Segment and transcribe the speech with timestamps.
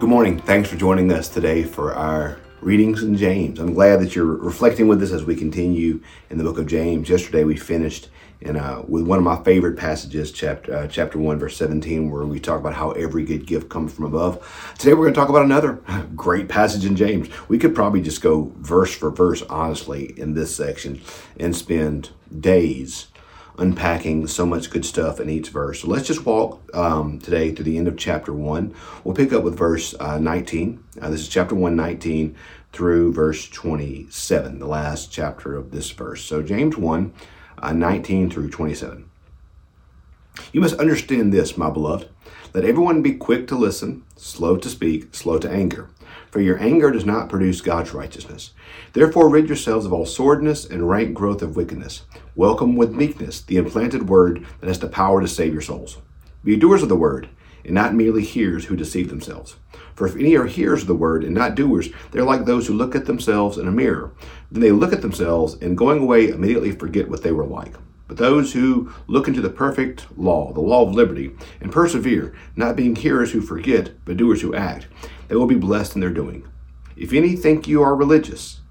[0.00, 0.38] Good morning.
[0.38, 3.60] Thanks for joining us today for our readings in James.
[3.60, 7.10] I'm glad that you're reflecting with us as we continue in the book of James.
[7.10, 8.08] Yesterday we finished
[8.40, 12.24] in uh, with one of my favorite passages, chapter uh, chapter one, verse 17, where
[12.24, 14.74] we talk about how every good gift comes from above.
[14.78, 15.72] Today we're going to talk about another
[16.16, 17.28] great passage in James.
[17.50, 21.02] We could probably just go verse for verse, honestly, in this section
[21.38, 22.08] and spend
[22.40, 23.08] days
[23.60, 25.82] unpacking so much good stuff in each verse.
[25.82, 28.74] So let's just walk um, today to the end of chapter 1.
[29.04, 30.82] We'll pick up with verse uh, 19.
[31.00, 32.34] Uh, this is chapter 1, 19
[32.72, 36.24] through verse 27, the last chapter of this verse.
[36.24, 37.12] So James 1,
[37.58, 39.10] uh, 19 through 27.
[40.52, 42.08] You must understand this, my beloved.
[42.54, 45.90] Let everyone be quick to listen, slow to speak, slow to anger.
[46.30, 48.52] For your anger does not produce God's righteousness.
[48.92, 52.02] Therefore, rid yourselves of all sordidness and rank growth of wickedness.
[52.36, 55.98] Welcome with meekness the implanted word that has the power to save your souls.
[56.44, 57.28] Be doers of the word,
[57.64, 59.56] and not merely hearers who deceive themselves.
[59.96, 62.74] For if any are hearers of the word and not doers, they're like those who
[62.74, 64.12] look at themselves in a mirror.
[64.52, 67.74] Then they look at themselves and going away immediately forget what they were like.
[68.10, 71.30] But those who look into the perfect law, the law of liberty,
[71.60, 74.88] and persevere, not being hearers who forget, but doers who act,
[75.28, 76.44] they will be blessed in their doing.
[76.96, 78.62] If any think you are religious,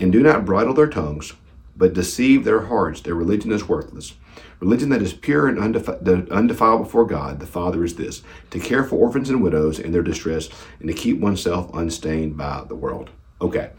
[0.00, 1.34] and do not bridle their tongues,
[1.76, 4.14] but deceive their hearts, their religion is worthless.
[4.58, 8.82] Religion that is pure and undefi- undefiled before God, the Father, is this to care
[8.82, 10.48] for orphans and widows in their distress,
[10.80, 13.10] and to keep oneself unstained by the world.
[13.40, 13.70] Okay.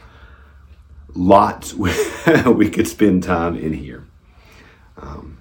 [1.13, 1.73] Lots
[2.45, 4.04] we could spend time in here.
[4.97, 5.37] Um,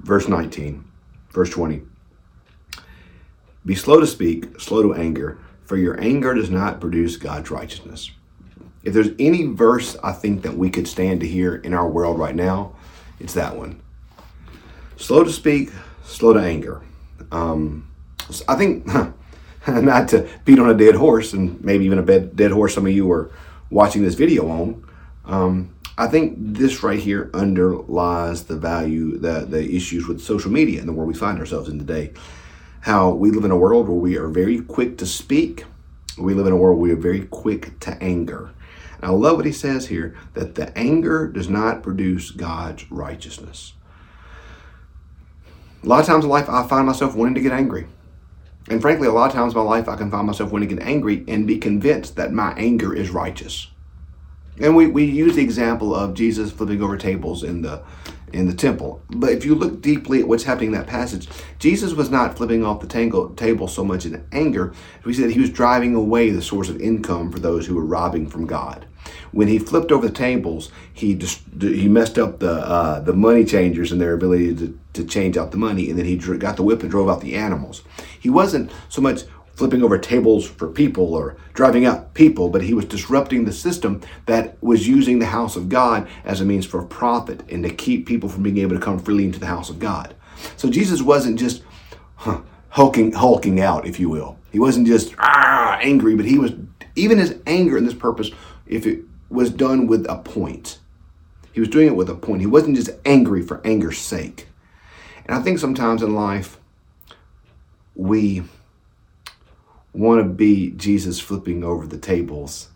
[0.00, 0.84] verse 19,
[1.30, 1.82] verse 20.
[3.66, 8.10] Be slow to speak, slow to anger, for your anger does not produce God's righteousness.
[8.82, 12.18] If there's any verse I think that we could stand to hear in our world
[12.18, 12.74] right now,
[13.18, 13.80] it's that one.
[14.96, 15.70] Slow to speak,
[16.04, 16.82] slow to anger.
[17.32, 17.88] Um,
[18.46, 18.86] I think,
[19.66, 22.92] not to beat on a dead horse, and maybe even a dead horse some of
[22.92, 23.30] you are
[23.70, 24.84] watching this video on,
[25.24, 30.80] um, I think this right here underlies the value, that the issues with social media
[30.80, 32.12] and the world we find ourselves in today
[32.84, 35.64] how we live in a world where we are very quick to speak.
[36.18, 38.50] We live in a world where we are very quick to anger.
[38.96, 43.72] And I love what he says here that the anger does not produce God's righteousness.
[45.82, 47.86] A lot of times in life, I find myself wanting to get angry.
[48.68, 50.74] And frankly, a lot of times in my life, I can find myself wanting to
[50.74, 53.68] get angry and be convinced that my anger is righteous.
[54.60, 57.82] And we, we use the example of Jesus flipping over tables in the
[58.34, 59.00] in the temple.
[59.10, 61.28] But if you look deeply at what's happening in that passage,
[61.60, 64.74] Jesus was not flipping off the tangle, table so much in anger.
[65.04, 68.26] We said he was driving away the source of income for those who were robbing
[68.26, 68.86] from God.
[69.30, 73.44] When he flipped over the tables, he just he messed up the uh, the money
[73.44, 76.62] changers and their ability to, to change out the money, and then he got the
[76.62, 77.82] whip and drove out the animals.
[78.18, 79.22] He wasn't so much
[79.54, 84.00] flipping over tables for people or driving out people, but he was disrupting the system
[84.26, 88.06] that was using the house of God as a means for profit and to keep
[88.06, 90.14] people from being able to come freely into the house of God.
[90.56, 91.62] So Jesus wasn't just
[92.16, 94.38] huh, hulking, hulking out, if you will.
[94.50, 96.52] He wasn't just ah, angry, but he was,
[96.96, 98.30] even his anger in this purpose,
[98.66, 99.00] if it
[99.30, 100.78] was done with a point,
[101.52, 102.40] he was doing it with a point.
[102.40, 104.48] He wasn't just angry for anger's sake.
[105.26, 106.58] And I think sometimes in life,
[107.94, 108.42] we
[109.94, 112.68] want to be Jesus flipping over the tables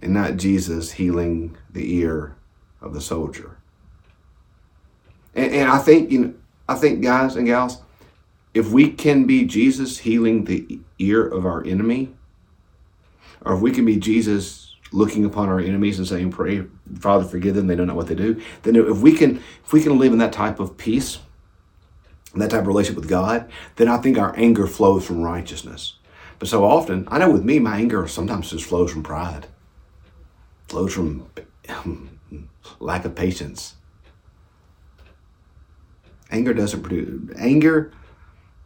[0.00, 2.34] and not Jesus healing the ear
[2.80, 3.58] of the soldier.
[5.34, 6.34] And, and I think, you know,
[6.68, 7.82] I think, guys and gals,
[8.54, 12.14] if we can be Jesus healing the ear of our enemy,
[13.44, 16.64] or if we can be Jesus looking upon our enemies and saying, "Pray,
[16.98, 19.82] Father, forgive them; they don't know what they do." Then, if we can, if we
[19.82, 21.18] can live in that type of peace,
[22.40, 25.94] that type of relationship with God, then I think our anger flows from righteousness.
[26.38, 29.46] But so often, I know with me, my anger sometimes just flows from pride,
[30.68, 31.26] flows from
[31.68, 32.18] um,
[32.80, 33.76] lack of patience.
[36.30, 37.92] Anger doesn't produce anger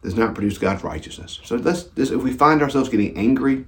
[0.01, 1.39] does not produce God's righteousness.
[1.43, 3.65] So let's if we find ourselves getting angry,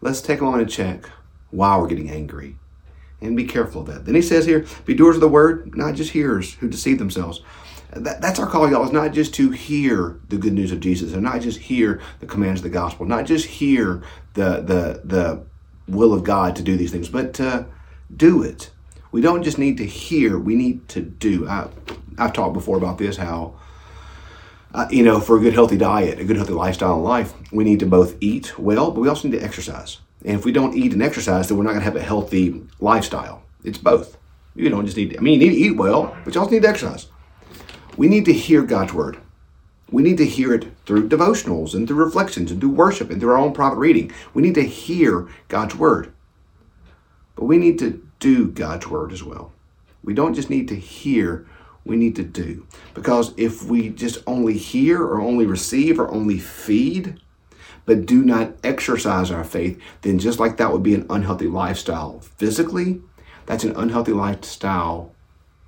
[0.00, 1.08] let's take a moment and check
[1.50, 2.56] why we're getting angry.
[3.20, 4.04] And be careful of that.
[4.04, 7.40] Then he says here, be doers of the word, not just hearers who deceive themselves.
[7.96, 11.12] That, that's our call, y'all, is not just to hear the good news of Jesus,
[11.12, 14.02] and not just hear the commands of the gospel, not just hear
[14.34, 15.44] the, the, the
[15.86, 17.66] will of God to do these things, but to
[18.14, 18.70] do it.
[19.12, 21.46] We don't just need to hear, we need to do.
[21.48, 21.68] I,
[22.18, 23.54] I've talked before about this, how,
[24.72, 27.62] uh, you know, for a good healthy diet, a good healthy lifestyle in life, we
[27.62, 29.98] need to both eat well, but we also need to exercise.
[30.24, 32.64] And if we don't eat and exercise, then we're not going to have a healthy
[32.80, 33.42] lifestyle.
[33.62, 34.16] It's both.
[34.56, 36.52] You don't just need, to, I mean, you need to eat well, but you also
[36.52, 37.06] need to exercise.
[37.96, 39.18] We need to hear God's word.
[39.90, 43.30] We need to hear it through devotionals and through reflections and through worship and through
[43.30, 44.10] our own private reading.
[44.32, 46.12] We need to hear God's word.
[47.36, 49.52] But we need to do God's word as well.
[50.02, 51.46] We don't just need to hear,
[51.84, 52.66] we need to do.
[52.94, 57.20] Because if we just only hear or only receive or only feed,
[57.86, 62.20] but do not exercise our faith, then just like that would be an unhealthy lifestyle
[62.20, 63.02] physically,
[63.46, 65.12] that's an unhealthy lifestyle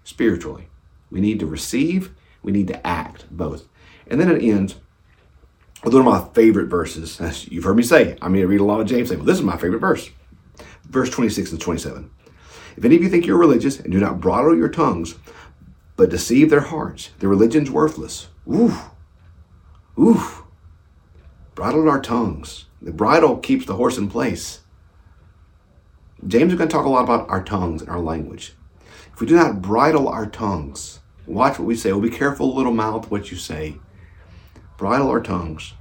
[0.05, 0.69] spiritually.
[1.11, 3.69] We need to receive, we need to act both.
[4.09, 4.77] And then it ends
[5.85, 7.21] with one of my favorite verses.
[7.21, 9.25] As you've heard me say, I'm going to read a lot of James, say, well,
[9.25, 10.11] this is my favorite verse.
[10.85, 12.11] Verse 26 and 27.
[12.77, 15.15] If any of you think you're religious and do not bridle your tongues,
[15.97, 18.29] but deceive their hearts, their religion's worthless.
[18.53, 18.91] Oof.
[19.99, 20.43] Oof.
[21.55, 22.67] Bridle our tongues.
[22.83, 24.61] The bridle keeps the horse in place.
[26.27, 28.55] James is going to talk a lot about our tongues and our language.
[29.17, 31.91] If we do not bridle our tongues, watch what we say.
[31.91, 33.79] Well, be careful, little mouth, what you say.
[34.77, 35.73] Bridle our tongues.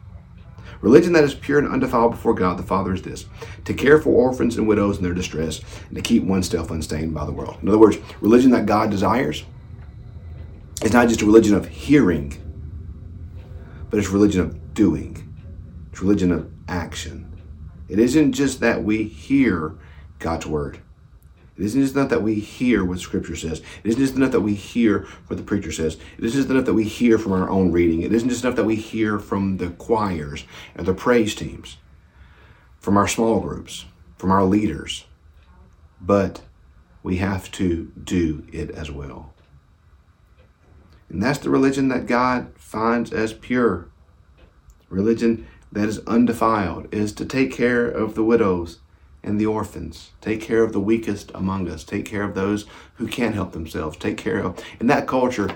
[0.80, 3.26] Religion that is pure and undefiled before God the Father is this
[3.66, 5.60] to care for orphans and widows in their distress
[5.90, 7.58] and to keep oneself unstained by the world.
[7.62, 9.44] In other words, religion that God desires
[10.82, 12.42] is not just a religion of hearing,
[13.90, 15.36] but it's a religion of doing,
[15.92, 17.38] it's a religion of action.
[17.90, 19.76] It isn't just that we hear
[20.20, 20.80] God's word.
[21.58, 23.62] It isn't just enough that we hear what Scripture says.
[23.84, 25.96] It isn't just enough that we hear what the preacher says.
[26.18, 28.02] It isn't just enough that we hear from our own reading.
[28.02, 30.44] It isn't just enough that we hear from the choirs
[30.76, 31.78] and the praise teams,
[32.78, 33.86] from our small groups,
[34.18, 35.06] from our leaders.
[36.02, 36.42] But
[37.04, 39.34] we have to do it as well.
[41.08, 43.88] And that's the religion that God finds as pure.
[44.90, 48.80] Religion that is undefiled is to take care of the widows
[49.26, 50.12] and the orphans.
[50.22, 51.84] Take care of the weakest among us.
[51.84, 53.98] Take care of those who can't help themselves.
[53.98, 55.50] Take care of, in that culture,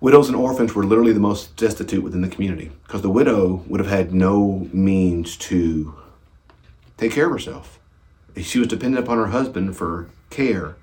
[0.00, 3.80] widows and orphans were literally the most destitute within the community because the widow would
[3.80, 5.94] have had no means to
[6.98, 7.80] take care of herself.
[8.36, 10.76] She was dependent upon her husband for care,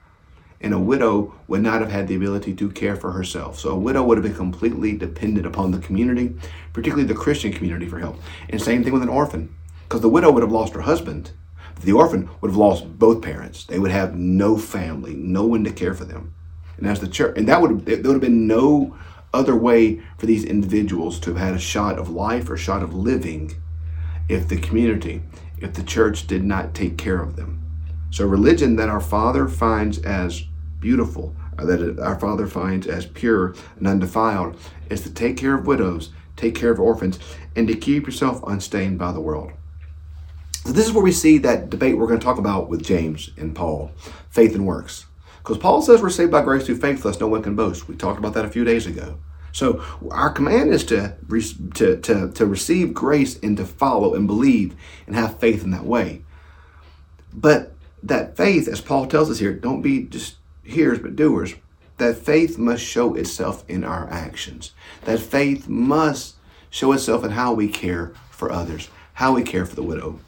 [0.62, 3.60] and a widow would not have had the ability to care for herself.
[3.60, 6.36] So a widow would have been completely dependent upon the community,
[6.74, 8.18] particularly the Christian community, for help.
[8.50, 11.31] And same thing with an orphan, because the widow would have lost her husband
[11.81, 13.65] the orphan would have lost both parents.
[13.65, 16.33] They would have no family, no one to care for them.
[16.77, 18.95] And as the church, and that would have, there would have been no
[19.33, 22.93] other way for these individuals to have had a shot of life or shot of
[22.93, 23.55] living
[24.27, 25.21] if the community,
[25.59, 27.61] if the church did not take care of them.
[28.11, 30.45] So religion that our Father finds as
[30.79, 34.57] beautiful, that our Father finds as pure and undefiled,
[34.89, 37.19] is to take care of widows, take care of orphans,
[37.55, 39.51] and to keep yourself unstained by the world.
[40.65, 43.31] So this is where we see that debate we're going to talk about with James
[43.38, 43.91] and Paul,
[44.29, 45.06] faith and works.
[45.38, 47.88] Because Paul says we're saved by grace through faith, thus no one can boast.
[47.88, 49.17] We talked about that a few days ago.
[49.51, 51.15] So our command is to,
[51.75, 54.75] to, to, to receive grace and to follow and believe
[55.07, 56.23] and have faith in that way.
[57.33, 57.73] But
[58.03, 61.55] that faith, as Paul tells us here, don't be just hearers but doers.
[61.97, 64.73] That faith must show itself in our actions.
[65.05, 66.35] That faith must
[66.69, 70.19] show itself in how we care for others, how we care for the widow,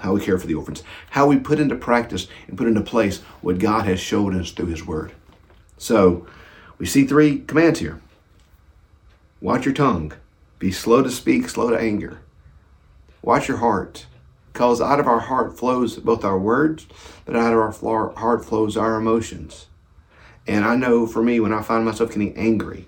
[0.00, 3.18] how we care for the orphans, how we put into practice and put into place
[3.40, 5.12] what God has showed us through His Word.
[5.76, 6.26] So,
[6.78, 8.00] we see three commands here
[9.40, 10.12] watch your tongue,
[10.58, 12.20] be slow to speak, slow to anger.
[13.22, 14.06] Watch your heart,
[14.52, 16.86] because out of our heart flows both our words,
[17.24, 19.66] but out of our heart flows our emotions.
[20.46, 22.86] And I know for me, when I find myself getting angry,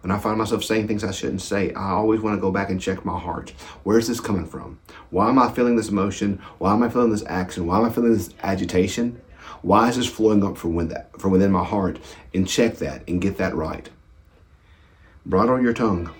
[0.00, 2.70] when I find myself saying things I shouldn't say, I always want to go back
[2.70, 3.50] and check my heart.
[3.82, 4.78] Where's this coming from?
[5.10, 6.40] Why am I feeling this emotion?
[6.58, 7.66] Why am I feeling this action?
[7.66, 9.20] Why am I feeling this agitation?
[9.62, 11.98] Why is this flowing up from within, from within my heart?
[12.32, 13.88] And check that and get that right.
[15.26, 16.14] Bridle your tongue.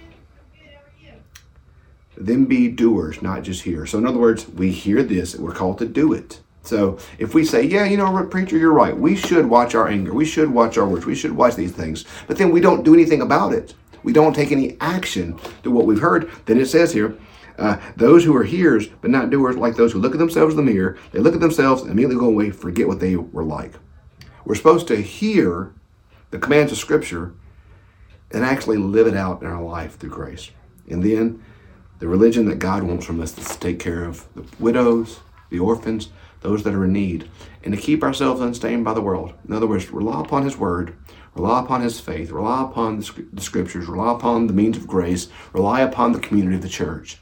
[2.17, 3.91] Then be doers, not just hearers.
[3.91, 6.41] So, in other words, we hear this, we're called to do it.
[6.69, 8.97] So if we say, yeah, you know, preacher, you're right.
[8.97, 10.13] We should watch our anger.
[10.13, 11.07] We should watch our words.
[11.07, 12.05] We should watch these things.
[12.27, 13.75] But then we don't do anything about it.
[14.03, 16.31] We don't take any action to what we've heard.
[16.45, 17.17] Then it says here,
[17.59, 20.65] uh, those who are hearers but not doers, like those who look at themselves in
[20.65, 23.73] the mirror, they look at themselves and immediately go away, forget what they were like.
[24.45, 25.73] We're supposed to hear
[26.31, 27.35] the commands of Scripture
[28.31, 30.51] and actually live it out in our life through grace.
[30.89, 31.43] And then
[31.99, 35.21] the religion that God wants from us is to take care of the widows,
[35.51, 36.11] the orphans,
[36.41, 37.29] those that are in need,
[37.63, 39.33] and to keep ourselves unstained by the world.
[39.47, 40.97] In other words, rely upon His Word,
[41.35, 45.81] rely upon His faith, rely upon the Scriptures, rely upon the means of grace, rely
[45.81, 47.19] upon the community of the church,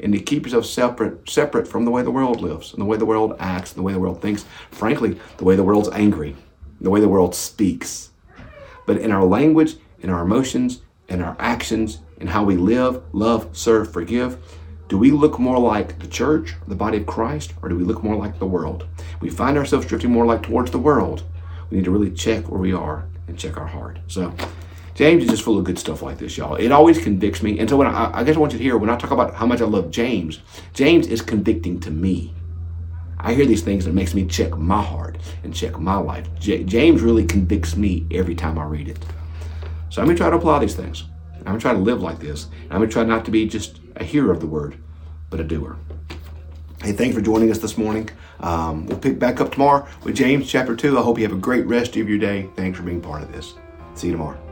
[0.00, 2.96] and to keep yourself separate, separate from the way the world lives, and the way
[2.96, 4.44] the world acts, and the way the world thinks.
[4.70, 6.36] Frankly, the way the world's angry,
[6.80, 8.10] the way the world speaks.
[8.86, 13.56] But in our language, in our emotions, in our actions, in how we live, love,
[13.56, 14.38] serve, forgive,
[14.92, 18.04] do we look more like the church, the body of Christ, or do we look
[18.04, 18.86] more like the world?
[19.22, 21.22] We find ourselves drifting more like towards the world.
[21.70, 24.00] We need to really check where we are and check our heart.
[24.06, 24.34] So,
[24.94, 26.56] James is just full of good stuff like this, y'all.
[26.56, 27.58] It always convicts me.
[27.58, 29.34] And so, when I, I guess I want you to hear when I talk about
[29.34, 30.40] how much I love James,
[30.74, 32.34] James is convicting to me.
[33.18, 36.28] I hear these things and it makes me check my heart and check my life.
[36.38, 38.98] J- James really convicts me every time I read it.
[39.88, 41.04] So I'm going to try to apply these things.
[41.46, 42.46] I'm going to try to live like this.
[42.62, 44.76] And I'm going to try not to be just a hearer of the word,
[45.30, 45.76] but a doer.
[46.82, 48.10] Hey, thanks for joining us this morning.
[48.40, 50.98] Um, we'll pick back up tomorrow with James chapter 2.
[50.98, 52.48] I hope you have a great rest of your day.
[52.56, 53.54] Thanks for being part of this.
[53.94, 54.51] See you tomorrow.